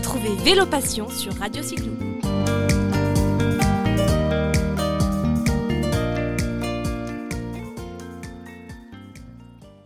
[0.00, 1.92] Retrouvez Vélo Passion sur Radio Cyclo.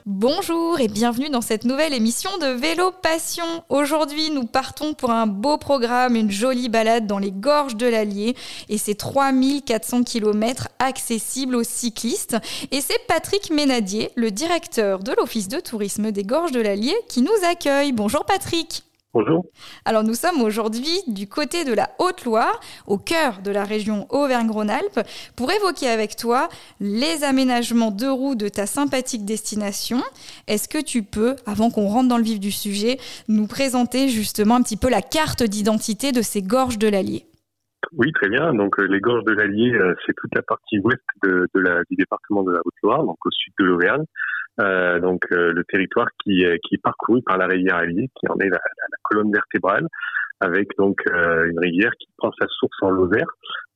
[0.07, 3.65] Bonjour et bienvenue dans cette nouvelle émission de Vélo Passion.
[3.69, 8.37] Aujourd'hui, nous partons pour un beau programme, une jolie balade dans les gorges de l'Allier
[8.69, 12.37] et ces 3400 km accessibles aux cyclistes.
[12.71, 17.21] Et c'est Patrick Ménadier, le directeur de l'Office de tourisme des gorges de l'Allier, qui
[17.21, 17.91] nous accueille.
[17.91, 18.85] Bonjour Patrick.
[19.15, 19.47] Bonjour.
[19.85, 25.07] Alors nous sommes aujourd'hui du côté de la Haute-Loire, au cœur de la région Auvergne-Rhône-Alpes,
[25.37, 26.49] pour évoquer avec toi
[26.81, 30.03] les aménagements de roues de ta sympathique destination.
[30.49, 34.57] Est-ce que tu peux, avant qu'on rentre dans le vif du sujet, nous présenter justement
[34.57, 37.25] un petit peu la carte d'identité de ces gorges de l'Allier?
[37.93, 38.53] Oui, très bien.
[38.53, 41.95] Donc euh, les gorges de l'Allier, euh, c'est toute la partie ouest de, la, du
[41.97, 44.05] département de la Haute-Loire, donc au sud de l'Auvergne.
[44.61, 48.37] Euh, donc euh, le territoire qui, qui est parcouru par la rivière Allier, qui en
[48.39, 49.87] est la, la, colonne vertébrale,
[50.41, 53.27] avec donc euh, une rivière qui prend sa source en Lozère,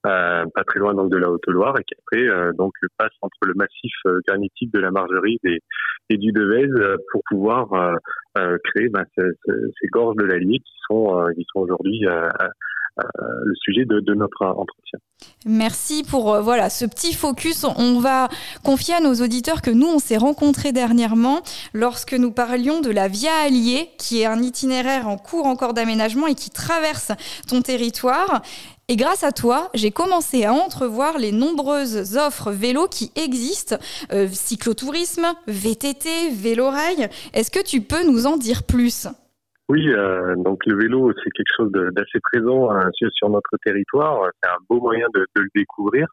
[0.02, 3.92] pas très loin donc de la Haute-Loire, et qui après donc passe entre le massif
[4.26, 5.58] granitique de la Margerie et,
[6.08, 6.72] et du Devèze
[7.12, 7.68] pour pouvoir
[8.64, 12.28] créer bah, ces, ces, gorges de l'Allier qui sont qui sont aujourd'hui euh,
[13.18, 14.98] le sujet de, notre entretien.
[15.46, 17.64] Merci pour euh, voilà ce petit focus.
[17.64, 18.28] On va
[18.64, 23.08] confier à nos auditeurs que nous, on s'est rencontrés dernièrement lorsque nous parlions de la
[23.08, 27.12] Via Allier, qui est un itinéraire en cours encore d'aménagement et qui traverse
[27.46, 28.42] ton territoire.
[28.90, 33.76] Et grâce à toi, j'ai commencé à entrevoir les nombreuses offres vélo qui existent,
[34.12, 37.10] euh, cyclotourisme, VTT, vélo-rail.
[37.34, 39.06] Est-ce que tu peux nous en dire plus?
[39.68, 44.30] Oui, euh, donc le vélo, c'est quelque chose d'assez présent hein, sur, notre territoire.
[44.42, 46.06] C'est un beau moyen de, de le découvrir,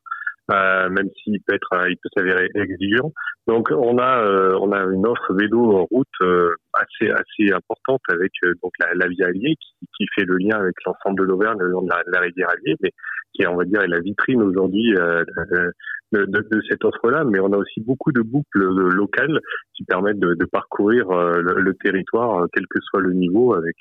[0.51, 3.13] euh, même s'il peut être, euh, il peut s'avérer exigeant.
[3.47, 8.01] Donc on a, euh, on a une offre vélo en route euh, assez assez importante
[8.09, 11.57] avec donc la, la Via Allier qui, qui, fait le lien avec l'ensemble de l'Auvergne
[11.59, 12.91] le long de la, la, rivière Allier, mais
[13.33, 14.93] qui est, on va dire, la vitrine aujourd'hui
[16.15, 19.39] de, cette offre-là, mais on a aussi beaucoup de boucles locales
[19.75, 23.75] qui permettent de, parcourir euh, le, territoire, euh, quel que soit le niveau, avec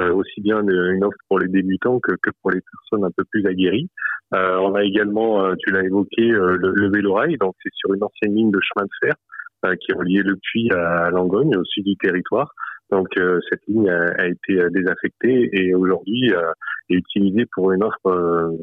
[0.00, 2.12] euh, aussi bien une offre pour les débutants que,
[2.42, 3.88] pour les personnes un peu plus aguerries.
[4.32, 8.50] on a également, tu l'as évoqué, le, le vélo-rail, donc c'est sur une ancienne ligne
[8.52, 9.14] de chemin de fer
[9.80, 12.54] qui reliait le Puy à Langogne, au sud du territoire.
[12.92, 13.08] Donc
[13.50, 16.30] cette ligne a, été désaffectée et aujourd'hui
[16.90, 18.56] est utilisée pour une offre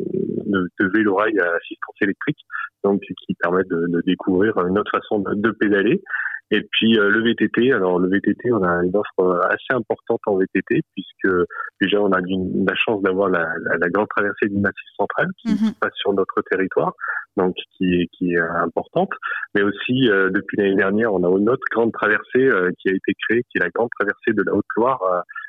[0.46, 2.40] de, de vélo-rail à assistance électrique
[2.86, 6.02] donc qui permettent de, découvrir une autre façon de, pédaler.
[6.52, 10.20] Et puis euh, le VTT, alors le VTT, on a une offre euh, assez importante
[10.28, 11.36] en VTT puisque
[11.82, 13.48] déjà on a la chance d'avoir la,
[13.90, 15.74] grande traversée du Massif central qui mhm.
[15.82, 16.94] passe sur notre territoire,
[17.36, 19.10] donc qui est, qui est importante.
[19.56, 22.48] Mais aussi euh, depuis l'année dernière, on a une autre grande traversée
[22.78, 25.02] qui a été créée, qui est la grande traversée de la Haute-Loire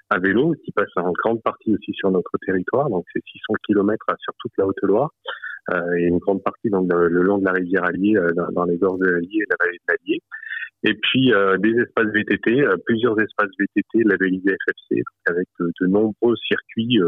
[0.09, 2.89] à vélo, qui passe en grande partie aussi sur notre territoire.
[2.89, 5.37] Donc c'est 600 km sur toute la Haute-Loire euh,
[5.73, 9.01] et une grande partie donc le, long de la rivière Allier, euh, dans, les gorges
[9.01, 10.23] de l'Allier et la vallée de l'Allier.
[10.85, 17.01] Et puis euh, des espaces VTT, plusieurs espaces VTT labellisés FFC, avec de, nombreux circuits,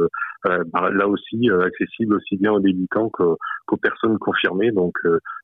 [0.45, 4.73] là aussi accessibles aussi bien aux débutants qu'aux personnes confirmées.
[4.73, 4.95] Donc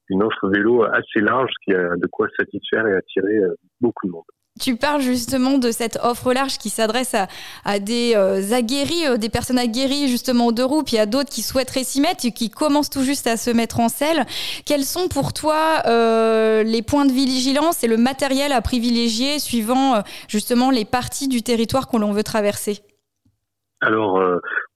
[0.08, 3.41] une offre vélo assez large qui a de quoi satisfaire et attirer
[3.80, 4.24] beaucoup de monde.
[4.60, 7.16] Tu parles justement de cette offre large qui s'adresse
[7.65, 11.42] à, des euh, aguerris, euh, des personnes aguerries justement deux roues, puis à d'autres qui
[11.42, 14.25] souhaiteraient s'y mettre et qui commencent tout juste à se mettre en selle.
[14.65, 20.04] Quels sont pour toi euh, les points de vigilance et le matériel à privilégier suivant
[20.28, 22.78] justement les parties du territoire que l'on veut traverser?
[23.81, 24.21] Alors,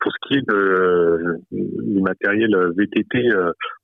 [0.00, 3.31] pour ce qui est de, du matériel VTT,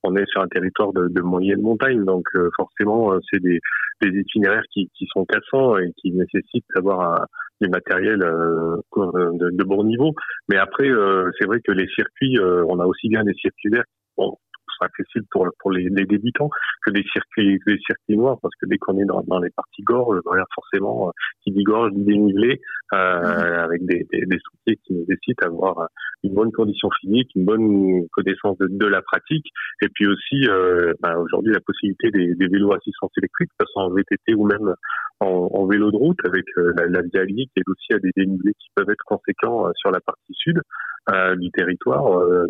[0.02, 2.26] on est sur un territoire de, de moyenne montagne, donc
[2.56, 3.60] forcément, c'est des,
[4.00, 7.26] des itinéraires qui, qui sont cassants et qui nécessitent d'avoir
[7.60, 10.14] du matériel euh, de, de, bon niveau.
[10.48, 13.70] Mais après, euh, c'est vrai que les circuits, euh, on a aussi bien des circuits
[13.70, 13.84] verts
[14.16, 14.36] bon,
[14.78, 16.50] sont accessibles pour, pour les, les, débutants
[16.84, 19.82] que des circuits, des circuits noirs, parce que dès qu'on est dans, dans les parties
[19.82, 20.20] gorges,
[20.54, 21.12] forcément,
[21.42, 22.60] qui dit gorge dit dénivelé,
[22.94, 23.58] euh, mmh.
[23.64, 25.88] avec des, des, des sentiers qui nécessitent d'avoir
[26.22, 29.46] une bonne condition physique, une bonne connaissance de, de la pratique,
[29.82, 33.72] et puis aussi euh, bah, aujourd'hui la possibilité des, des vélos assistance électrique, que ce
[33.72, 34.74] soit en VTT ou même
[35.20, 38.10] en, en vélo de route, avec euh, la, la Via qui est aussi à des
[38.16, 40.60] dénivelés qui peuvent être conséquents sur la partie sud
[41.36, 42.04] du territoire,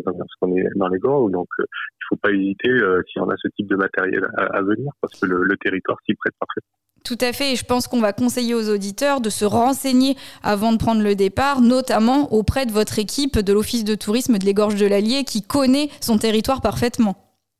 [0.05, 2.69] parce qu'on est dans les gorges, donc il faut pas hésiter
[3.11, 6.13] si on a ce type de matériel à, venir, parce que le, le territoire s'y
[6.15, 6.77] prête parfaitement.
[7.05, 10.73] Tout à fait, et je pense qu'on va conseiller aux auditeurs de se renseigner avant
[10.73, 14.73] de prendre le départ, notamment auprès de votre équipe de l'Office de tourisme de l'Égorge
[14.75, 17.15] de l'Allier qui connaît son territoire parfaitement.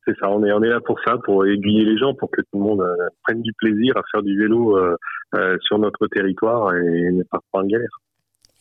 [0.07, 2.41] C'est ça, on est, on est là pour ça, pour aiguiller les gens, pour que
[2.41, 4.95] tout le monde euh, prenne du plaisir à faire du vélo euh,
[5.35, 7.99] euh, sur notre territoire et ne pas prendre galère.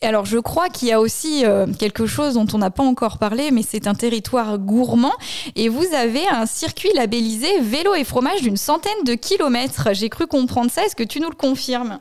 [0.01, 3.17] Alors je crois qu'il y a aussi euh, quelque chose dont on n'a pas encore
[3.17, 5.13] parlé, mais c'est un territoire gourmand.
[5.55, 9.89] Et vous avez un circuit labellisé vélo et fromage d'une centaine de kilomètres.
[9.93, 10.83] J'ai cru comprendre ça.
[10.83, 11.99] Est-ce que tu nous le confirmes?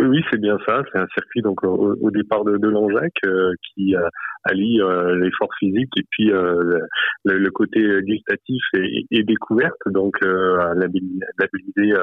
[0.00, 0.82] Oui, c'est bien ça.
[0.92, 4.08] C'est un circuit donc au, départ de, de Langeac euh, qui euh,
[4.42, 4.80] allie
[5.16, 11.94] l'effort physique et puis le, côté gustatif et, découverte, donc labellisé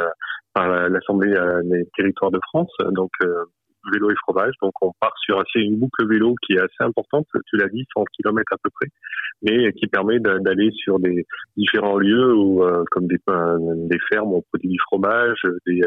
[0.53, 1.35] par l'Assemblée
[1.65, 2.71] des territoires de France.
[2.93, 3.11] Donc
[3.91, 4.53] vélo et fromage.
[4.61, 7.85] Donc on part sur assez une boucle vélo qui est assez importante, tu l'as dit,
[7.95, 8.87] 100 km à peu près,
[9.41, 11.25] mais qui permet d'aller sur des
[11.57, 13.19] différents lieux où, euh, comme des,
[13.89, 15.81] des fermes, on produit du fromage, des,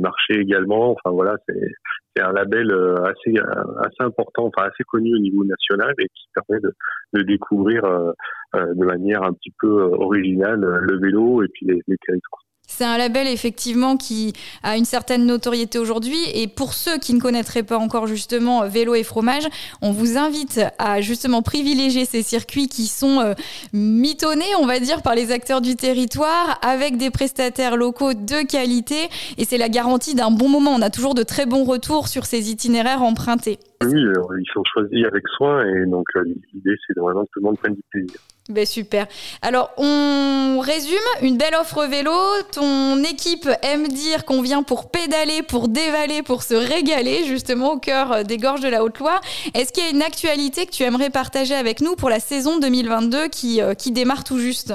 [0.00, 0.92] marchés également.
[0.92, 3.34] Enfin voilà, c'est un label euh, assez
[3.78, 8.12] assez important, enfin assez connu au niveau national et qui permet de, découvrir euh,
[8.54, 12.47] de manière un petit peu originale le vélo et puis les, les territoires.
[12.70, 17.20] C'est un label effectivement qui a une certaine notoriété aujourd'hui et pour ceux qui ne
[17.20, 19.48] connaîtraient pas encore justement vélo et fromage,
[19.80, 23.32] on vous invite à justement privilégier ces circuits qui sont euh,
[23.72, 29.08] mitonnés, on va dire, par les acteurs du territoire avec des prestataires locaux de qualité
[29.38, 30.72] et c'est la garantie d'un bon moment.
[30.72, 33.58] On a toujours de très bons retours sur ces itinéraires empruntés.
[33.82, 36.22] Oui, euh, ils sont choisis avec soin et donc euh,
[36.52, 38.20] l'idée c'est vraiment que tout le monde prenne du plaisir.
[38.48, 39.06] Ben super.
[39.42, 42.12] Alors, on résume une belle offre vélo.
[42.50, 47.78] Ton équipe aime dire qu'on vient pour pédaler, pour dévaler, pour se régaler, justement au
[47.78, 49.20] cœur des gorges de la Haute-Loire.
[49.52, 52.58] Est-ce qu'il y a une actualité que tu aimerais partager avec nous pour la saison
[52.58, 54.72] 2022 qui, euh, qui démarre tout juste?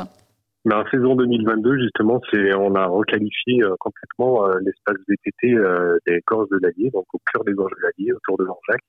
[0.65, 5.55] Ben, la saison 2022, justement, c'est on a requalifié euh, complètement euh, l'espace VTT
[6.07, 8.81] des gorges de l'Allier, donc au cœur des gorges de l'Allier, autour de Langeac.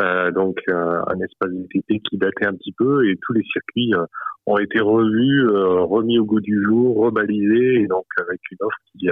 [0.00, 4.04] Euh, donc un espace VTT qui datait un petit peu et tous les circuits euh,
[4.46, 8.76] ont été revus, euh, remis au goût du jour, rebalisés et donc avec une offre
[8.98, 9.06] qui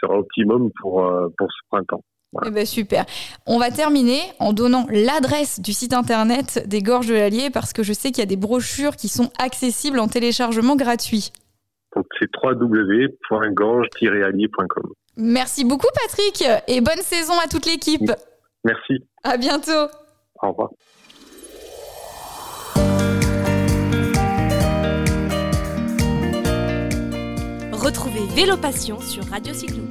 [0.00, 1.08] sera optimum pour
[1.38, 2.02] pour ce printemps.
[2.44, 3.04] Eh ben super.
[3.46, 7.84] On va terminer en donnant l'adresse du site internet des Gorges de l'Allier parce que
[7.84, 11.30] je sais qu'il y a des brochures qui sont accessibles en téléchargement gratuit.
[11.94, 14.92] Donc c'est www.gorge-allier.com.
[15.16, 18.10] Merci beaucoup Patrick et bonne saison à toute l'équipe.
[18.64, 19.04] Merci.
[19.22, 19.86] À bientôt.
[20.42, 20.70] Au revoir.
[27.72, 29.82] Retrouvez Vélo Passion sur Radio Cyclo.